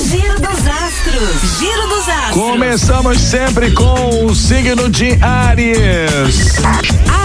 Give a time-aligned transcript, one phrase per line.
[0.00, 0.59] Giro dos
[1.10, 2.34] Giro dos astros.
[2.34, 6.62] Começamos sempre com o signo de Aries.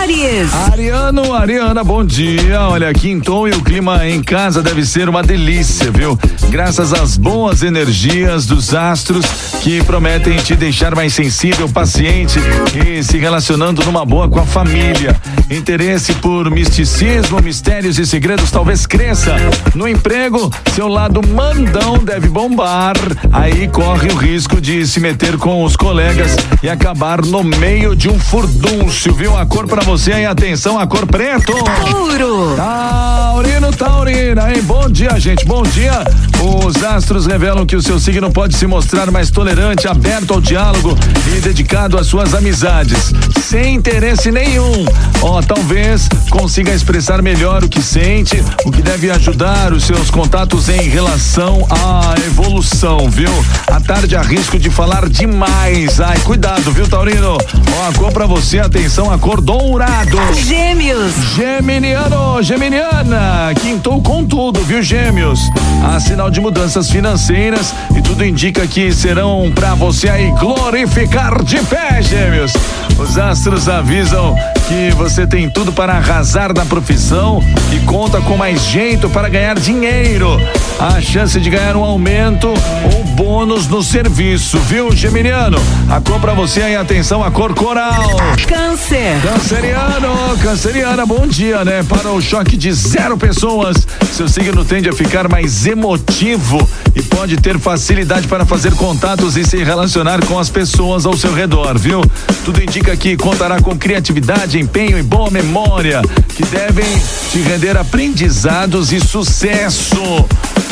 [0.01, 0.53] Aries.
[0.71, 2.61] Ariano, Ariana, bom dia.
[2.61, 6.17] Olha, quintou e o clima em casa deve ser uma delícia, viu?
[6.49, 9.25] Graças às boas energias dos astros
[9.61, 12.39] que prometem te deixar mais sensível, paciente
[12.75, 15.15] e se relacionando numa boa com a família.
[15.49, 19.35] Interesse por misticismo, mistérios e segredos talvez cresça.
[19.75, 22.95] No emprego, seu lado mandão deve bombar.
[23.31, 28.07] Aí corre o risco de se meter com os colegas e acabar no meio de
[28.07, 29.37] um furdúncio, viu?
[29.37, 31.51] A cor pra você aí, atenção, a cor preto.
[31.91, 32.55] Touro.
[32.55, 34.63] Taurino, Taurina, hein?
[34.63, 36.05] Bom dia, gente, bom dia.
[36.41, 40.97] Os astros revelam que o seu signo pode se mostrar mais tolerante, aberto ao diálogo
[41.35, 43.11] e dedicado às suas amizades,
[43.41, 44.85] sem interesse nenhum.
[45.21, 50.69] Ó, talvez consiga expressar melhor o que sente, o que deve ajudar os seus contatos
[50.69, 53.33] em relação à evolução, viu?
[53.67, 55.99] À tarde há risco de falar demais.
[55.99, 57.37] Ai, cuidado, viu, Taurino?
[57.37, 60.17] Ó, a cor pra você, atenção, a cor dourado.
[60.33, 61.13] Gêmeos.
[61.35, 65.39] Geminiano, Geminiana, quintou com tudo, viu, Gêmeos?
[65.83, 71.57] Há sinal de mudanças financeiras e tudo indica que serão pra você aí glorificar de
[71.65, 72.53] pé, Gêmeos.
[72.97, 74.35] Os astros avisam
[74.67, 77.39] que você tem tudo para arrasar na profissão
[77.71, 80.39] e conta com mais jeito para ganhar dinheiro.
[80.79, 85.57] A chance de ganhar um aumento ou bônus no serviço, viu, Geminiano?
[85.89, 88.17] A cor pra você aí, atenção, a cor coral.
[88.47, 89.21] Câncer.
[89.21, 91.83] Canceriano, canceriana, bom dia, né?
[91.83, 97.37] Para o choque de zero pessoas, seu signo tende a ficar mais emotivo e pode
[97.37, 102.01] ter facilidade para fazer contatos e se relacionar com as pessoas ao seu redor, viu?
[102.43, 106.01] Tudo indica que contará com criatividade, empenho e boa memória,
[106.35, 106.85] que devem
[107.31, 110.25] te render aprendizados e sucesso.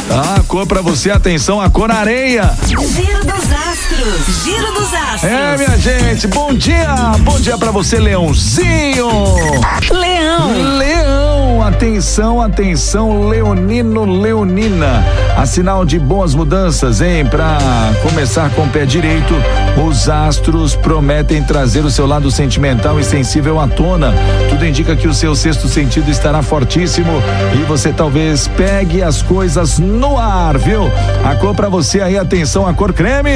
[0.10, 2.54] Ah, a cor pra você, atenção, a cor areia.
[2.68, 2.80] Giro
[3.26, 4.44] dos astros.
[4.44, 5.24] Giro dos astros.
[5.24, 9.08] É, minha gente, bom dia, bom dia pra você, Leãozinho.
[9.92, 10.78] Leão.
[10.78, 11.03] Leão,
[11.68, 15.04] atenção, atenção, Leonino, Leonina.
[15.38, 17.26] A sinal de boas mudanças, hein?
[17.26, 17.58] Pra
[18.02, 19.34] começar com o pé direito,
[19.88, 24.14] os astros prometem trazer o seu lado sentimental e sensível à tona.
[24.50, 27.12] Tudo indica que o seu sexto sentido estará fortíssimo
[27.60, 30.84] e você talvez pegue as coisas no ar, viu?
[31.24, 33.30] A cor pra você aí, atenção, a cor creme.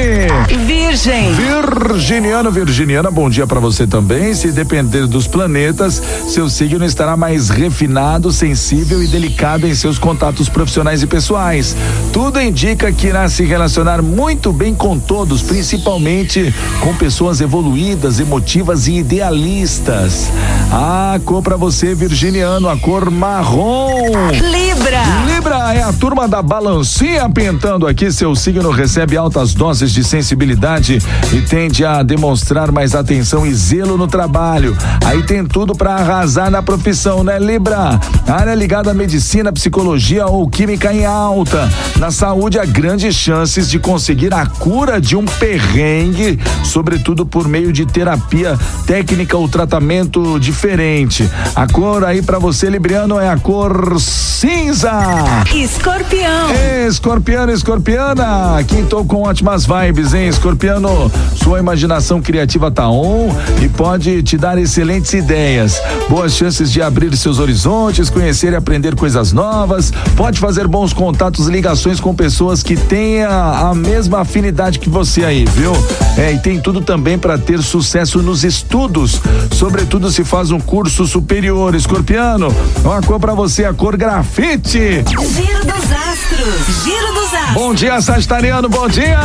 [0.66, 1.34] Virgem.
[1.34, 4.34] Virginiano, Virginiana, bom dia pra você também.
[4.34, 10.50] Se depender dos planetas, seu signo estará mais refinado, sensível e delicado em seus contatos
[10.50, 11.76] profissionais e pessoais.
[12.12, 18.88] Tudo indica que irá se relacionar muito bem com todos, principalmente com pessoas evoluídas, emotivas
[18.88, 20.30] e idealistas.
[20.72, 24.12] A cor pra você, Virginiano, a cor marrom.
[24.32, 25.04] Libra.
[25.34, 28.12] Libra é a turma da balancinha pintando aqui.
[28.12, 31.00] Seu signo recebe altas doses de sensibilidade
[31.34, 34.76] e tende a demonstrar mais atenção e zelo no trabalho.
[35.06, 38.00] Aí tem tudo para arrasar na profissão, né, Libra?
[38.28, 41.70] Área ligada à medicina, psicologia ou química em alta.
[41.98, 47.72] Na saúde, há grandes chances de conseguir a cura de um perrengue, sobretudo por meio
[47.72, 51.30] de terapia técnica ou tratamento diferente.
[51.56, 54.92] A cor aí para você, Libriano, é a cor cinza.
[55.56, 56.50] Escorpião.
[56.88, 60.28] Escorpiano, escorpiana, quintou com ótimas vibes, hein?
[60.28, 63.30] Escorpiano, sua imaginação criativa tá on
[63.64, 65.82] e pode te dar excelentes ideias.
[66.10, 69.92] Boas chances de abrir seus horizontes, conhecer e aprender coisas novas.
[70.16, 75.24] Pode fazer bons contatos e ligações com pessoas que tenham a mesma afinidade que você
[75.24, 75.74] aí, viu?
[76.16, 79.22] É, e tem tudo também para ter sucesso nos estudos,
[79.52, 81.76] sobretudo se faz um curso superior.
[81.76, 82.54] Escorpiano,
[82.84, 85.04] uma cor para você, a cor grafite.
[85.04, 86.84] Giro dos astros.
[86.84, 87.54] Giro dos astros.
[87.54, 89.18] Bom dia, Sagitariano, bom dia!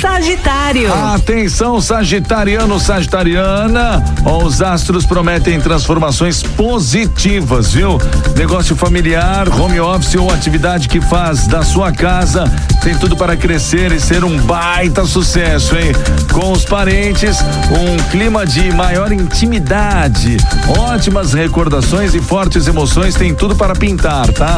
[0.00, 0.92] Sagitário.
[0.92, 4.04] Atenção, Sagitariano, Sagitariana.
[4.44, 7.98] Os astros prometem transformações positivas, viu?
[8.36, 12.44] Negócio familiar, home office ou atividade que faz da sua casa
[12.88, 15.92] tem tudo para crescer e ser um baita sucesso, hein?
[16.32, 17.36] Com os parentes,
[17.70, 24.56] um clima de maior intimidade, ótimas recordações e fortes emoções tem tudo para pintar, tá?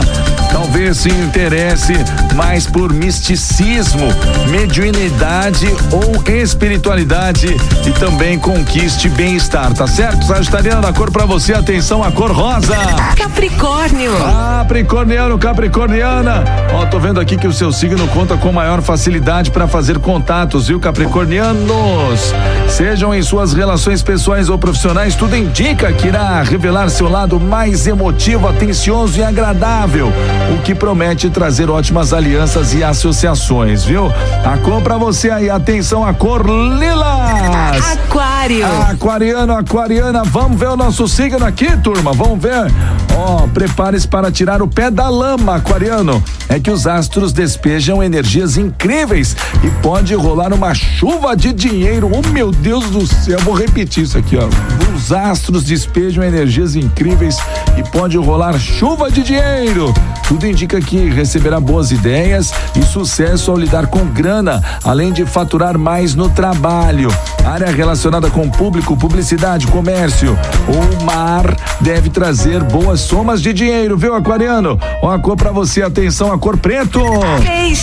[0.52, 1.94] Talvez se interesse
[2.36, 4.06] mais por misticismo,
[4.48, 10.24] mediunidade ou espiritualidade e também conquiste bem-estar, tá certo?
[10.24, 12.76] Sagitariano, a cor pra você, atenção, a cor rosa.
[13.16, 14.12] Capricórnio.
[14.18, 16.44] Capricorniano, Capricorniana.
[16.72, 20.68] Ó, tô vendo aqui que o seu signo conta com maior facilidade para fazer contatos,
[20.68, 22.34] viu, Capricornianos?
[22.68, 27.86] Sejam em suas relações pessoais ou profissionais, tudo indica que irá revelar seu lado mais
[27.86, 30.12] emotivo, atencioso e agradável,
[30.54, 34.12] o que promete trazer ótimas alianças e associações, viu?
[34.44, 37.92] A cor pra você aí, atenção, a cor lilás.
[37.92, 38.66] Aquário.
[38.90, 42.70] Aquariano, aquariana, vamos ver o nosso signo aqui, turma, vamos ver.
[43.16, 46.22] Ó, oh, prepare-se para tirar o pé da lama, aquariano.
[46.48, 52.10] É que os astros despejam energias incríveis e pode rolar uma chuva de dinheiro.
[52.12, 54.48] Oh, meu Deus do céu, vou repetir isso aqui, ó.
[54.94, 57.38] Os astros despejam energias incríveis
[57.76, 59.92] e pode rolar chuva de dinheiro.
[60.28, 65.76] Tudo indica que receberá boas ideias e sucesso ao lidar com grana, além de faturar
[65.78, 67.10] mais no trabalho.
[67.44, 70.38] Área relacionada com público, publicidade, comércio
[70.68, 74.78] ou mar deve trazer boas somas de dinheiro, viu, aquariano?
[75.02, 77.00] Ó, a cor pra você, atenção, a cor preto.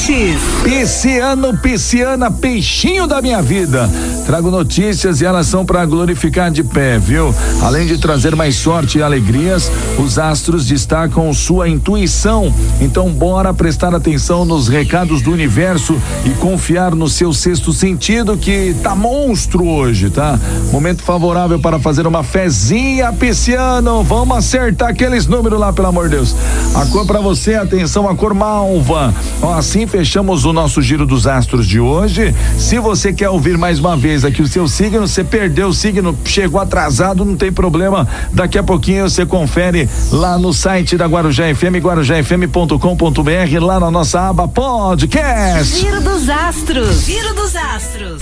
[0.08, 0.42] Peixes.
[0.64, 3.90] Pisciano, pisciana, peixinho da minha vida.
[4.26, 7.34] Trago notícias e elas são para glorificar de pé, viu?
[7.62, 12.54] Além de trazer mais sorte e alegrias, os astros destacam sua intuição.
[12.82, 15.96] Então, bora prestar atenção nos recados do universo
[16.26, 20.38] e confiar no seu sexto sentido que tá monstro hoje, tá?
[20.72, 24.04] Momento favorável para fazer uma fezinha, pisciano.
[24.04, 26.36] Vamos acertar aqueles números lá, pelo amor de Deus.
[26.76, 29.14] A cor para você, atenção, a cor malva.
[29.42, 32.36] Ó, assim fechamos o nosso giro dos astros de hoje.
[32.56, 36.16] Se você quer ouvir mais uma vez aqui o seu signo, você perdeu o signo,
[36.24, 38.08] chegou atrasado, não tem problema.
[38.32, 44.30] Daqui a pouquinho você confere lá no site da Guarujá FM, guarujafm.com.br, lá na nossa
[44.30, 45.80] aba podcast.
[45.80, 47.04] Giro dos astros.
[47.04, 48.22] Giro dos astros.